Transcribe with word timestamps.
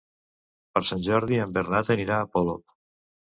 Per 0.77 0.81
Sant 0.91 1.03
Jordi 1.07 1.37
en 1.43 1.53
Bernat 1.59 1.93
anirà 1.97 2.19
a 2.23 2.27
Polop. 2.33 2.65